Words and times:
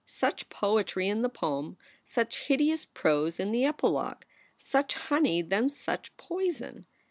Such 0.07 0.49
poetry 0.49 1.07
in 1.09 1.21
the 1.21 1.29
proem, 1.29 1.75
such 2.07 2.47
hideous 2.47 2.85
prose 2.85 3.39
in 3.39 3.51
the 3.51 3.65
epilogue! 3.65 4.23
Such 4.57 4.95
honey, 4.95 5.43
then 5.43 5.69
such 5.69 6.17
poison! 6.17 6.87